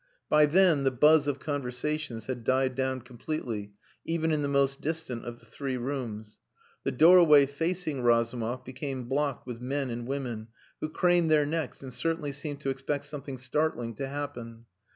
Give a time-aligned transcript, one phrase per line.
[0.29, 3.73] By then the buzz of conversations had died down completely,
[4.03, 6.39] even in the most distant of the three rooms.
[6.83, 10.47] The doorway facing Razumov became blocked by men and women,
[10.79, 14.65] who craned their necks and certainly seemed to expect something startling to happen.